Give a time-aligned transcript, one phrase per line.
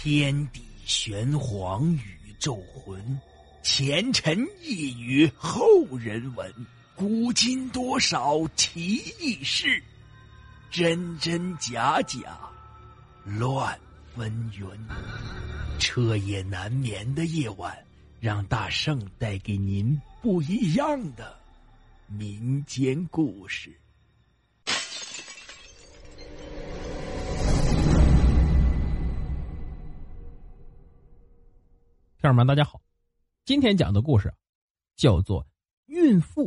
[0.00, 3.20] 天地玄黄，宇宙浑，
[3.64, 5.60] 前尘一语后
[5.98, 6.54] 人闻。
[6.94, 9.82] 古今多少奇异事，
[10.70, 12.38] 真真假假，
[13.24, 13.76] 乱
[14.14, 14.68] 纷纭。
[15.80, 17.76] 彻夜难眠的夜晚，
[18.20, 21.36] 让大圣带给您不一样的
[22.06, 23.76] 民间故事。
[32.28, 32.82] 听友们，大家好，
[33.46, 34.30] 今天讲的故事
[34.96, 35.42] 叫做
[35.86, 36.46] 《孕妇》。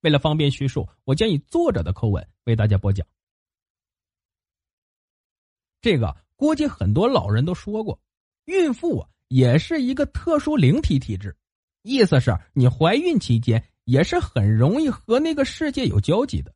[0.00, 3.06] 为了方便叙述，我将以作者的口吻为大家播讲。
[5.80, 7.96] 这个估计很多老人都说过，
[8.46, 11.36] 孕妇啊也是一个特殊灵体体质，
[11.82, 16.52] 意思是你怀孕期间也是很容易和那个世界有交集的。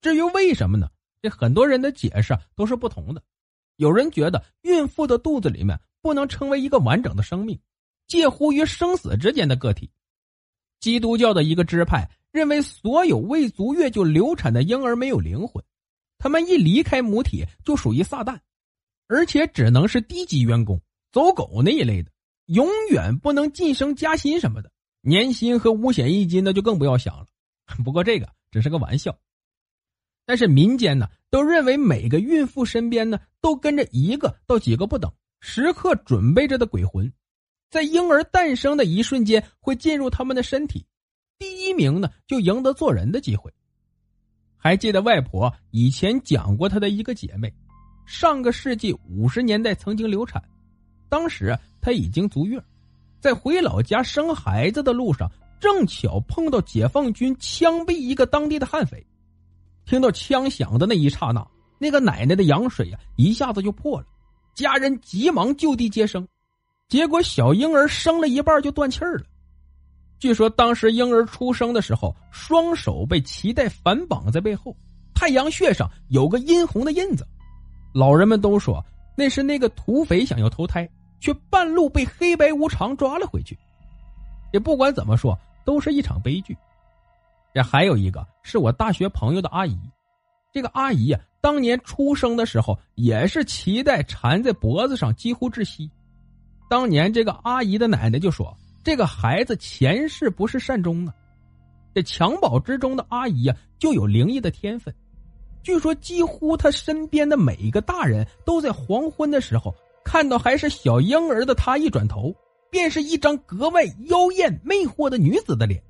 [0.00, 0.90] 至于为什么呢？
[1.22, 3.22] 这很多人的解释都是不同的。
[3.78, 7.58] 有人觉得孕妇的肚子里面不能成为一个完整的生命，
[8.06, 9.90] 介乎于生死之间的个体。
[10.78, 12.08] 基督教的一个支派。
[12.30, 15.64] 认为所有未足月就流产的婴儿没有灵魂，
[16.18, 18.38] 他们一离开母体就属于撒旦，
[19.06, 20.78] 而且只能是低级员工、
[21.10, 22.12] 走狗那一类的，
[22.44, 24.70] 永远不能晋升加薪什么的，
[25.00, 27.26] 年薪和五险一金那就更不要想了。
[27.82, 29.18] 不过这个只是个玩笑，
[30.26, 37.12] 但是民间呢都认为每个孕妇身边呢都跟着一个到几个不等、时刻准备着的鬼魂，
[37.70, 40.86] 在婴儿诞生的一瞬间会进入他们的身体。
[41.38, 43.52] 第一名呢，就赢得做人的机会。
[44.56, 47.52] 还记得外婆以前讲过她的一个姐妹，
[48.06, 50.42] 上个世纪五十年代曾经流产，
[51.08, 52.60] 当时她已经足月，
[53.20, 59.06] 在回老家生孩子的路上，正巧碰到解放军枪毙一个当地的悍匪。
[59.88, 61.42] 听到枪响的那一刹那，
[61.78, 64.06] 那个奶奶的羊水呀一下子就破了，
[64.54, 66.28] 家人急忙就地接生，
[66.90, 69.24] 结果小婴儿生了一半就断气儿了。
[70.18, 74.76] 据说当时婴儿出生的时候，双手被脐带反绑在背后，
[75.14, 77.26] 太阳穴上有个殷红的印子。
[77.94, 78.84] 老人们都说
[79.16, 80.86] 那是那个土匪想要投胎，
[81.18, 83.58] 却半路被黑白无常抓了回去。
[84.52, 86.54] 也不管怎么说，都是一场悲剧。
[87.58, 89.76] 这还有一个是我大学朋友的阿姨，
[90.52, 95.90] 这个阿姨呀，当年出生的时候也是脐带缠在脖子上，几乎窒息。
[96.70, 98.56] 当年这个阿姨的奶奶就说。
[98.84, 101.12] 这个孩子前世不是善终啊！
[101.92, 104.94] 这襁褓之中的阿姨呀，就有灵异的天分。
[105.64, 112.32] 据说，几乎她身边的每一个大人都在黄昏的时候看到还是小婴儿的她，一转头
[112.70, 115.82] 便是一张格外妖艳魅惑的女子的脸。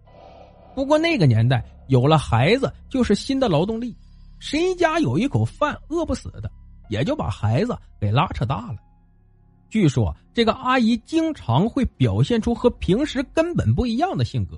[0.79, 3.97] 不过那个年代，有了孩子就是新的劳动力，
[4.39, 6.49] 谁家有一口饭饿不死的，
[6.89, 8.77] 也就把孩子给拉扯大了。
[9.69, 14.57] 据说这个阿姨经常会表现出和平时根本不一样的性格，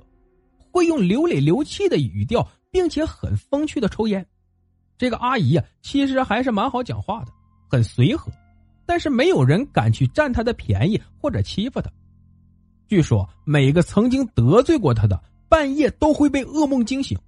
[0.70, 4.26] 会用流里流气的语调，并且很风趣的抽烟。
[4.98, 7.32] 这个阿姨呀，其实还是蛮好讲话的，
[7.66, 8.30] 很随和，
[8.84, 11.90] 但是没有人敢去占她的便宜或者欺负她。
[12.88, 15.18] 据说每个曾经得罪过她的，
[15.50, 17.18] 半夜都会被噩梦惊醒，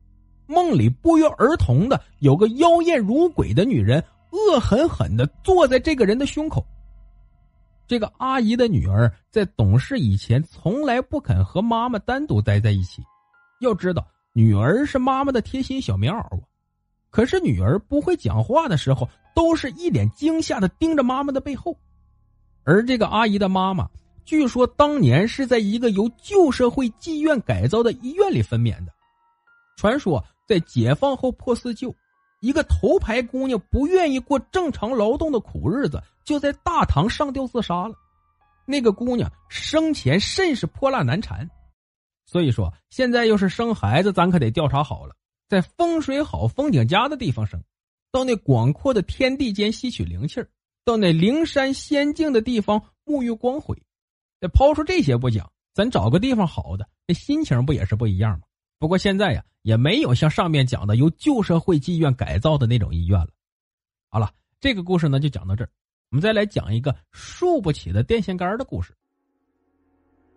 [0.47, 6.65] 梦里不约而同的有个妖艳如鬼的女人，恶狠狠的坐在这个人的胸口。
[7.89, 13.03] 这个阿姨的女儿在懂事以前，从来不肯和妈妈单独待在一起。
[13.61, 16.47] 要知道，女儿是妈妈的贴心小棉袄啊。
[17.11, 21.77] 可是女儿不会讲话的时候，都是一脸惊吓的盯着妈妈的背后。
[22.63, 23.91] 而这个阿姨的妈妈，
[24.25, 28.93] 据说当年是在一个由旧社会妓院改造的医院里分娩的。
[29.77, 31.95] 传说在解放后破四旧。
[32.41, 37.95] 一个头牌姑娘不愿意过正常劳动的苦日子，就在大堂上吊自杀了。
[38.65, 41.49] 那个姑娘生前甚是泼辣难缠，
[42.25, 45.15] 所以说现在要是生孩子，咱可得调查好了，
[45.49, 47.63] 在风水好、风景佳的地方生，
[48.11, 50.49] 到那广阔的天地间吸取灵气儿，
[50.85, 53.81] 到那灵山仙境的地方沐浴光辉。
[54.43, 58.41] 这抛出这些不讲，咱找个地方好的，这心情不也是不一样吗？
[58.81, 63.29] 不过现在呀，也没有像上面讲的由旧社会妓院改造的那种医院了。
[64.09, 65.71] 好了，这个故事呢就讲到这儿，
[66.11, 68.93] 我们再来讲一个竖不起的电线杆的故事。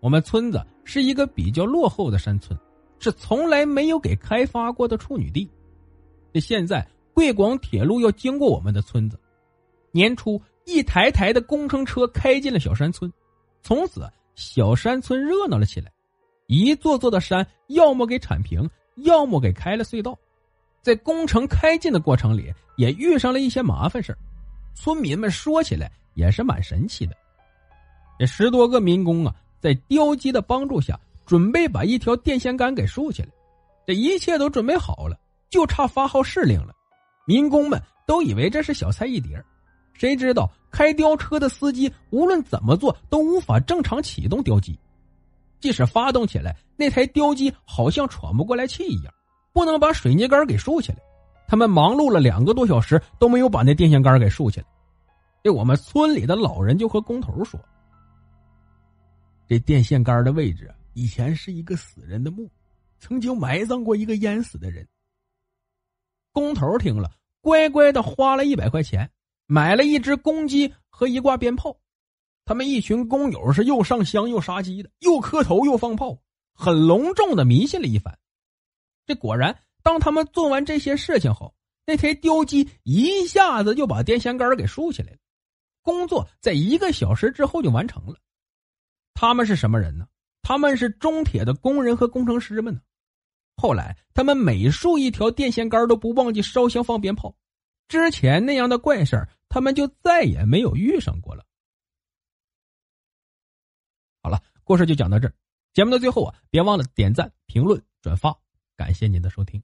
[0.02, 2.56] 我们村子是一个比较落后的山村，
[3.00, 5.50] 是从来没有给开发过的处女地。
[6.32, 9.20] 这现在贵广铁路要经过我们的村子，
[9.90, 13.12] 年初一台台的工程车开进了小山村，
[13.66, 15.92] 从此小山村热闹了起来。
[16.46, 20.16] 一座座的山，要么给铲平，要么给开了隧道。
[20.84, 24.16] 在工程开进的过程里，也遇上了一些麻烦事
[24.76, 27.18] 村民们说起来，也是蛮神奇的。
[28.20, 33.30] 这十多个民工啊，在雕机的帮助下，准备把一条电线杆给竖起来。
[33.88, 35.18] 这一切都准备好了，
[35.50, 36.76] 就差发号施令了。
[37.26, 39.44] 民工们都以为这是小菜一碟，
[39.96, 44.78] 谁知道开吊车的司机无论怎么做都无法正常启动吊机，
[45.60, 49.14] 即使发动起来，那台吊机好像喘不过来气一样，
[49.54, 51.00] 不能把水泥杆给竖起来。
[51.48, 54.66] 他们忙碌了两个多小时，都没有把那电线杆给竖起来。
[55.44, 57.60] 这我们村里的老人就和工头说
[59.48, 62.50] ：“这电线杆的位置以前是一个死人的墓，
[63.00, 64.88] 曾经埋葬过一个淹死的人。”
[66.34, 67.12] 工头听了，
[67.42, 69.08] 乖乖的花了一百块钱，
[69.46, 71.78] 买了一只公鸡和一挂鞭炮。
[72.46, 76.18] 他们一群工友是又上香又杀鸡的，又磕头又放炮，
[76.54, 78.18] 很隆重的迷信了一番。
[79.06, 79.58] 这果然。
[79.84, 81.54] 当他们做完这些事情后，
[81.86, 85.18] 那台吊机一下子就把电线杆给竖起来了，
[85.84, 88.16] 工作在一个小时之后就完成了。
[89.14, 90.08] 他们是什么人呢？
[90.42, 92.82] 他们是中铁的工人和工程师们呢。
[93.58, 97.36] 后来他们每竖一条电线杆都不忘记烧香放鞭炮，
[97.88, 101.46] 之前那样的怪事他们就再也没有遇上过了。
[104.22, 105.34] 好了，故事就讲到这儿。
[105.72, 108.38] 节目的最后啊，别忘了点赞、评论、转发，
[108.76, 109.64] 感谢您的收听。